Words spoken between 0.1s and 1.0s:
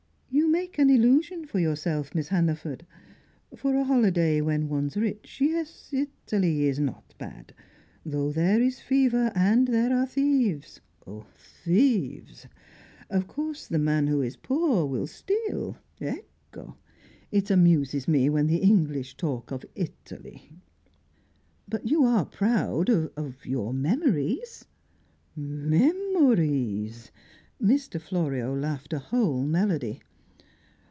You make an